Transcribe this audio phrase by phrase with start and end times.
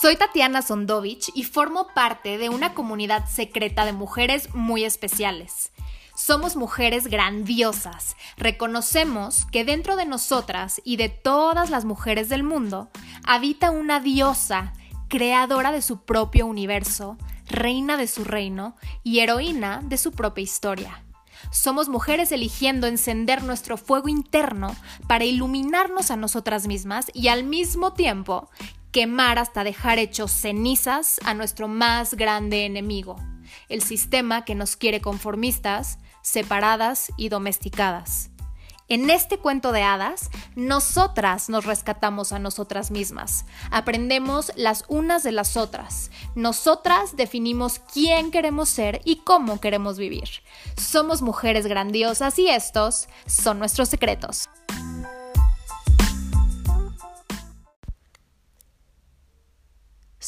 [0.00, 5.72] Soy Tatiana Sondovich y formo parte de una comunidad secreta de mujeres muy especiales.
[6.16, 8.16] Somos mujeres grandiosas.
[8.38, 12.88] Reconocemos que dentro de nosotras y de todas las mujeres del mundo
[13.26, 14.72] habita una diosa,
[15.08, 21.04] creadora de su propio universo, reina de su reino y heroína de su propia historia.
[21.50, 24.74] Somos mujeres eligiendo encender nuestro fuego interno
[25.06, 28.48] para iluminarnos a nosotras mismas y al mismo tiempo
[28.92, 33.16] quemar hasta dejar hechos cenizas a nuestro más grande enemigo,
[33.68, 38.30] el sistema que nos quiere conformistas, separadas y domesticadas.
[38.88, 45.30] En este cuento de hadas, nosotras nos rescatamos a nosotras mismas, aprendemos las unas de
[45.30, 50.28] las otras, nosotras definimos quién queremos ser y cómo queremos vivir.
[50.76, 54.48] Somos mujeres grandiosas y estos son nuestros secretos.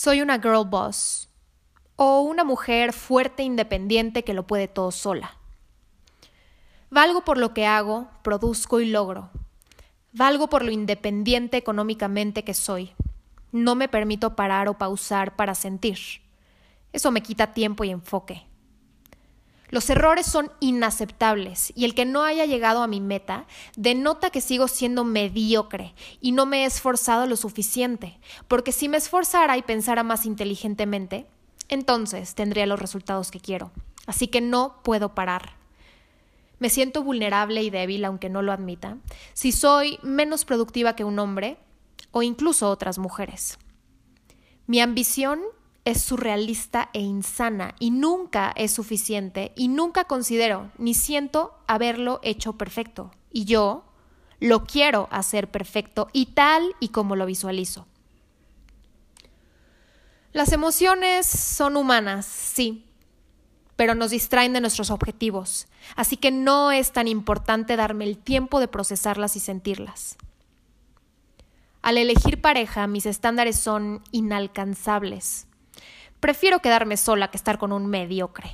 [0.00, 1.28] Soy una girl boss
[1.96, 5.36] o una mujer fuerte e independiente que lo puede todo sola.
[6.88, 9.30] Valgo por lo que hago, produzco y logro.
[10.12, 12.92] Valgo por lo independiente económicamente que soy.
[13.50, 15.98] No me permito parar o pausar para sentir.
[16.92, 18.46] Eso me quita tiempo y enfoque.
[19.70, 24.40] Los errores son inaceptables y el que no haya llegado a mi meta denota que
[24.40, 29.62] sigo siendo mediocre y no me he esforzado lo suficiente, porque si me esforzara y
[29.62, 31.26] pensara más inteligentemente,
[31.68, 33.70] entonces tendría los resultados que quiero.
[34.06, 35.58] Así que no puedo parar.
[36.58, 38.96] Me siento vulnerable y débil, aunque no lo admita,
[39.34, 41.58] si soy menos productiva que un hombre
[42.10, 43.58] o incluso otras mujeres.
[44.66, 45.40] Mi ambición
[45.88, 52.52] es surrealista e insana y nunca es suficiente y nunca considero ni siento haberlo hecho
[52.54, 53.10] perfecto.
[53.32, 53.84] Y yo
[54.38, 57.86] lo quiero hacer perfecto y tal y como lo visualizo.
[60.32, 62.84] Las emociones son humanas, sí,
[63.76, 68.60] pero nos distraen de nuestros objetivos, así que no es tan importante darme el tiempo
[68.60, 70.18] de procesarlas y sentirlas.
[71.80, 75.47] Al elegir pareja, mis estándares son inalcanzables.
[76.20, 78.50] Prefiero quedarme sola que estar con un mediocre.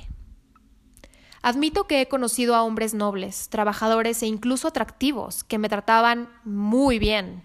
[1.41, 6.97] Admito que he conocido a hombres nobles, trabajadores e incluso atractivos que me trataban muy
[6.97, 7.43] bien,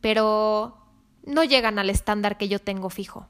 [0.00, 0.76] pero
[1.24, 3.28] no llegan al estándar que yo tengo fijo.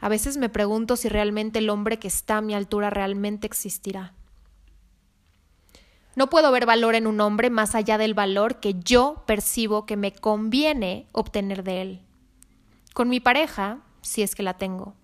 [0.00, 4.14] A veces me pregunto si realmente el hombre que está a mi altura realmente existirá.
[6.14, 9.96] No puedo ver valor en un hombre más allá del valor que yo percibo que
[9.96, 12.02] me conviene obtener de él.
[12.94, 14.94] Con mi pareja, si es que la tengo,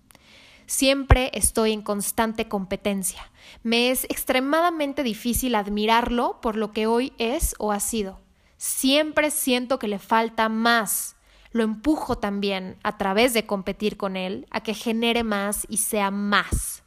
[0.67, 3.31] Siempre estoy en constante competencia.
[3.61, 8.19] Me es extremadamente difícil admirarlo por lo que hoy es o ha sido.
[8.57, 11.17] Siempre siento que le falta más.
[11.51, 16.09] Lo empujo también, a través de competir con él, a que genere más y sea
[16.09, 16.83] más.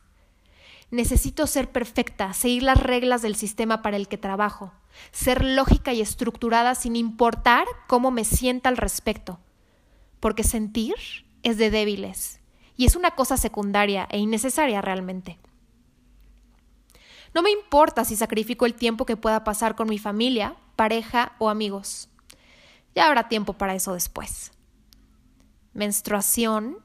[0.91, 4.73] Necesito ser perfecta, seguir las reglas del sistema para el que trabajo,
[5.13, 9.39] ser lógica y estructurada sin importar cómo me sienta al respecto.
[10.19, 10.97] Porque sentir
[11.43, 12.39] es de débiles
[12.79, 15.37] y es una cosa secundaria e innecesaria realmente.
[17.35, 21.51] No me importa si sacrifico el tiempo que pueda pasar con mi familia, pareja o
[21.51, 22.09] amigos.
[22.95, 24.53] Ya habrá tiempo para eso después.
[25.75, 26.79] Menstruación.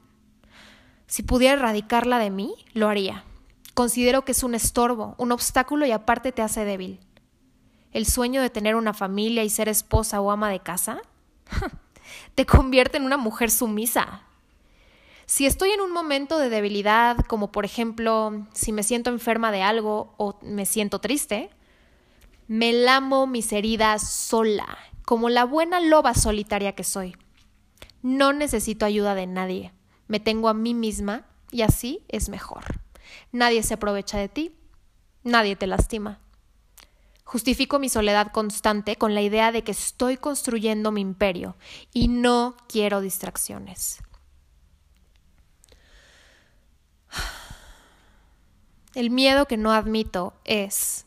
[1.06, 3.24] Si pudiera erradicarla de mí, lo haría.
[3.72, 6.98] Considero que es un estorbo, un obstáculo y aparte te hace débil.
[7.92, 11.00] El sueño de tener una familia y ser esposa o ama de casa
[12.34, 14.24] te convierte en una mujer sumisa,
[15.26, 19.62] si estoy en un momento de debilidad, como por ejemplo si me siento enferma de
[19.62, 21.50] algo o me siento triste,
[22.46, 27.16] me lamo mis heridas sola, como la buena loba solitaria que soy.
[28.02, 29.72] No necesito ayuda de nadie,
[30.08, 32.64] me tengo a mí misma y así es mejor.
[33.32, 34.54] Nadie se aprovecha de ti,
[35.22, 36.20] nadie te lastima.
[37.24, 41.56] Justifico mi soledad constante con la idea de que estoy construyendo mi imperio
[41.92, 44.02] y no quiero distracciones.
[48.94, 51.06] El miedo que no admito es,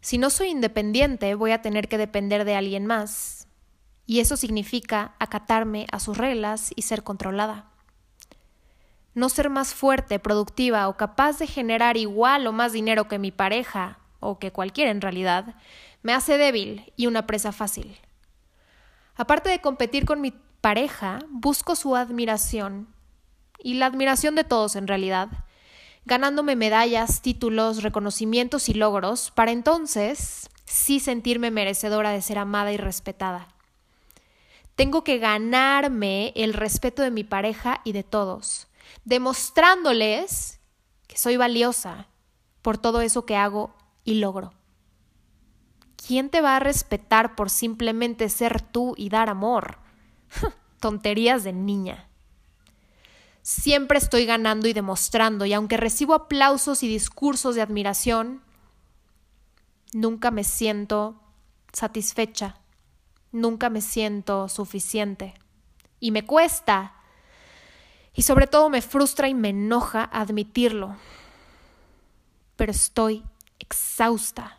[0.00, 3.48] si no soy independiente, voy a tener que depender de alguien más,
[4.04, 7.70] y eso significa acatarme a sus reglas y ser controlada.
[9.14, 13.30] No ser más fuerte, productiva o capaz de generar igual o más dinero que mi
[13.30, 15.54] pareja, o que cualquiera en realidad,
[16.02, 17.96] me hace débil y una presa fácil.
[19.14, 22.88] Aparte de competir con mi pareja, busco su admiración,
[23.58, 25.45] y la admiración de todos en realidad,
[26.06, 32.76] ganándome medallas, títulos, reconocimientos y logros, para entonces sí sentirme merecedora de ser amada y
[32.76, 33.48] respetada.
[34.76, 38.68] Tengo que ganarme el respeto de mi pareja y de todos,
[39.04, 40.60] demostrándoles
[41.08, 42.06] que soy valiosa
[42.62, 43.74] por todo eso que hago
[44.04, 44.52] y logro.
[46.06, 49.78] ¿Quién te va a respetar por simplemente ser tú y dar amor?
[50.80, 52.08] Tonterías de niña.
[53.46, 58.42] Siempre estoy ganando y demostrando, y aunque recibo aplausos y discursos de admiración,
[59.92, 61.14] nunca me siento
[61.72, 62.56] satisfecha,
[63.30, 65.34] nunca me siento suficiente.
[66.00, 66.94] Y me cuesta,
[68.14, 70.96] y sobre todo me frustra y me enoja admitirlo,
[72.56, 73.22] pero estoy
[73.60, 74.58] exhausta.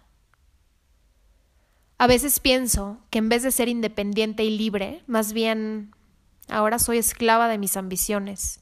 [1.97, 5.93] A veces pienso que en vez de ser independiente y libre, más bien
[6.47, 8.61] ahora soy esclava de mis ambiciones,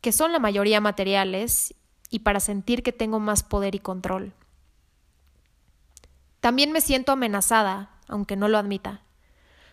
[0.00, 1.74] que son la mayoría materiales
[2.10, 4.32] y para sentir que tengo más poder y control.
[6.40, 9.02] También me siento amenazada, aunque no lo admita,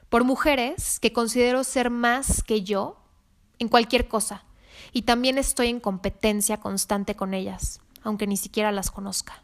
[0.09, 2.97] por mujeres que considero ser más que yo
[3.59, 4.43] en cualquier cosa,
[4.93, 9.41] y también estoy en competencia constante con ellas, aunque ni siquiera las conozca.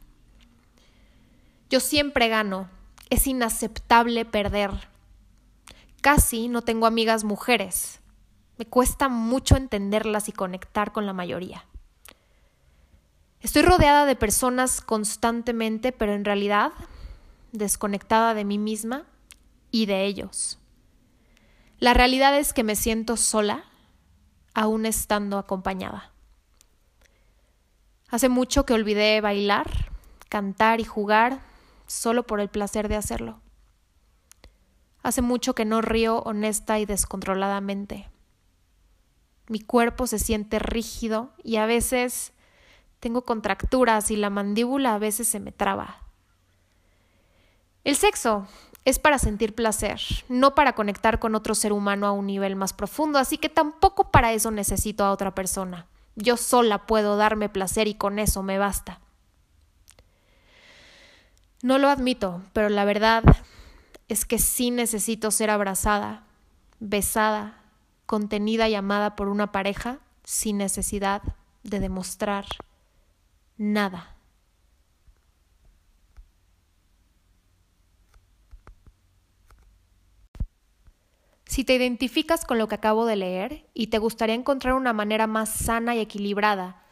[1.69, 2.69] Yo siempre gano,
[3.09, 4.71] es inaceptable perder.
[6.01, 7.99] Casi no tengo amigas mujeres.
[8.57, 11.65] Me cuesta mucho entenderlas y conectar con la mayoría.
[13.39, 16.71] Estoy rodeada de personas constantemente, pero en realidad
[17.51, 19.05] desconectada de mí misma
[19.71, 20.59] y de ellos.
[21.79, 23.65] La realidad es que me siento sola,
[24.53, 26.11] aún estando acompañada.
[28.09, 29.91] Hace mucho que olvidé bailar,
[30.29, 31.41] cantar y jugar
[31.87, 33.41] solo por el placer de hacerlo.
[35.01, 38.12] Hace mucho que no río honesta y descontroladamente.
[39.47, 42.31] Mi cuerpo se siente rígido y a veces
[42.99, 45.97] tengo contracturas y la mandíbula a veces se me traba.
[47.83, 48.47] El sexo
[48.85, 49.99] es para sentir placer,
[50.29, 54.11] no para conectar con otro ser humano a un nivel más profundo, así que tampoco
[54.11, 55.87] para eso necesito a otra persona.
[56.15, 58.99] Yo sola puedo darme placer y con eso me basta.
[61.61, 63.23] No lo admito, pero la verdad
[64.09, 66.23] es que sí necesito ser abrazada,
[66.79, 67.62] besada,
[68.13, 71.23] contenida y amada por una pareja sin necesidad
[71.63, 72.45] de demostrar
[73.57, 74.15] nada.
[81.45, 85.25] Si te identificas con lo que acabo de leer y te gustaría encontrar una manera
[85.25, 86.83] más sana y equilibrada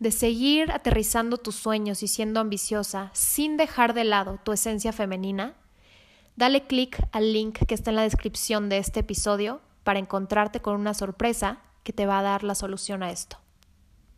[0.00, 5.54] de seguir aterrizando tus sueños y siendo ambiciosa sin dejar de lado tu esencia femenina,
[6.34, 10.74] dale clic al link que está en la descripción de este episodio para encontrarte con
[10.74, 13.38] una sorpresa que te va a dar la solución a esto.